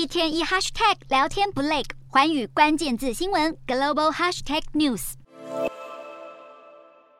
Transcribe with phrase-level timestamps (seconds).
[0.00, 5.12] 一天一 hashtag 聊天不累，环宇关键字新闻 global hashtag news。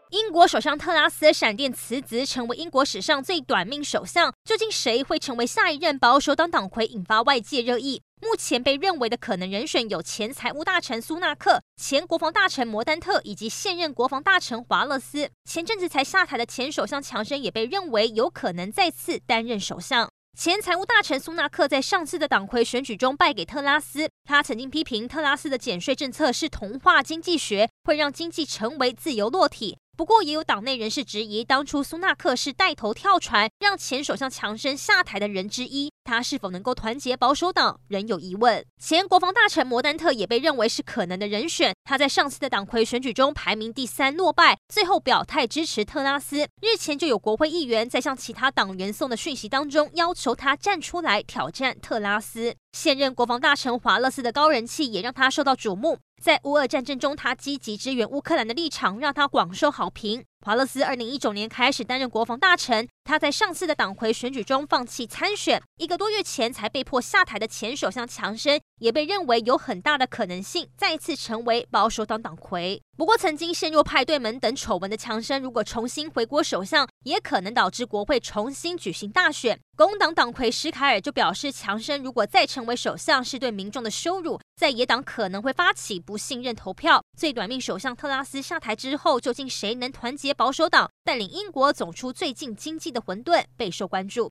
[0.09, 4.33] 英国首相特拉斯闪电辞职，成为英国史上最短命首相。
[4.47, 8.01] 究竟谁会成为下一任保守党党魁，引发外界热议。
[8.23, 15.29] 目前被认为的可能人选有前财务大臣苏纳克、前国防大臣摩丹特以及现任国防大臣华勒斯。
[15.45, 20.09] 前阵子才下台的前首相强生也被认为有可能再次担任首相。
[20.37, 29.77] 前财务大臣苏纳克在上次的党魁选举中败给特拉斯，他曾经批评特拉斯的减税政策是同化经济学，会让经济成为自由落体。
[30.01, 38.65] 不过，也有党内人士质疑，当初苏纳克是带头跳船让前首相强生下台的人之一，他是否能够团结保守党仍有疑问。
[38.83, 46.49] 前国防大臣摩丹特也被认为是可能的人选，他在上次的党魁选举中排名第三落败，最后表态支持特拉斯。
[46.63, 52.55] 日前就有国会议员在向其他党员送的讯息当中，要求他站出来挑战特拉斯。
[52.73, 55.99] 现任国防大臣华勒斯的高人气也让他受到瞩目。
[56.23, 60.25] 在乌俄战争中，他积极支援乌克兰的立场让他广受好评。
[60.43, 72.81] 华勒斯二零一九年开始担任国防大臣，他在上次的党魁选举中放弃参选，一个多月前才被迫下台的前首相强生也被认为有很大的可能性再次成为保守党党魁。
[72.97, 79.59] 不过，曾经陷入派对门等丑闻的强生，如果重新回国首相，也可能导致国会重新举行大选。
[79.77, 87.03] 工党党魁史凯尔就表示，强生如果再成为首相，是对民众的羞辱，在野党可能会发起不信任投票。
[87.17, 94.29] 最短命首相特拉斯下台之后，究竟谁能团结保守党，带领英国走出最近经济的混沌，备受关注。